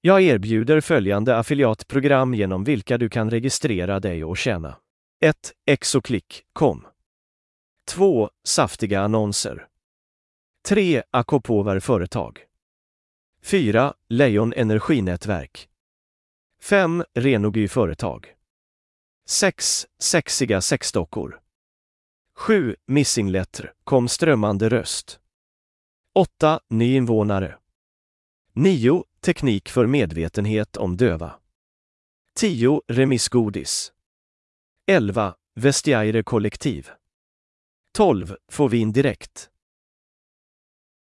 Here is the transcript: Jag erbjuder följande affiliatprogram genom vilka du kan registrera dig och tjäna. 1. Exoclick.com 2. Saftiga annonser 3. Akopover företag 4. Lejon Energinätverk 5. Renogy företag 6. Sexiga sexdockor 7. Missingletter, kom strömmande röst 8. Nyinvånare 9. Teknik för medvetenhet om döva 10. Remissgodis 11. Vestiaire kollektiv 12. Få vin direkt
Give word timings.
Jag 0.00 0.22
erbjuder 0.22 0.80
följande 0.80 1.36
affiliatprogram 1.36 2.34
genom 2.34 2.64
vilka 2.64 2.98
du 2.98 3.08
kan 3.08 3.30
registrera 3.30 4.00
dig 4.00 4.24
och 4.24 4.36
tjäna. 4.36 4.76
1. 5.20 5.52
Exoclick.com 5.66 6.86
2. 7.84 8.30
Saftiga 8.44 9.00
annonser 9.00 9.66
3. 10.68 11.02
Akopover 11.10 11.80
företag 11.80 12.38
4. 13.42 13.94
Lejon 14.08 14.52
Energinätverk 14.56 15.68
5. 16.62 17.04
Renogy 17.14 17.68
företag 17.68 18.34
6. 19.26 19.86
Sexiga 19.98 20.60
sexdockor 20.60 21.40
7. 22.34 22.76
Missingletter, 22.86 23.72
kom 23.84 24.08
strömmande 24.08 24.68
röst 24.68 25.20
8. 26.14 26.60
Nyinvånare 26.68 27.58
9. 28.52 29.04
Teknik 29.20 29.68
för 29.68 29.86
medvetenhet 29.86 30.76
om 30.76 30.96
döva 30.96 31.34
10. 32.34 32.82
Remissgodis 32.88 33.92
11. 34.86 35.34
Vestiaire 35.54 36.22
kollektiv 36.22 36.90
12. 37.96 38.36
Få 38.52 38.68
vin 38.68 38.92
direkt 38.92 39.50